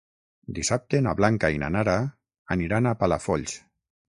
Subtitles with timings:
[0.59, 1.95] Dissabte na Blanca i na Nara
[2.57, 3.55] aniran a Palafolls.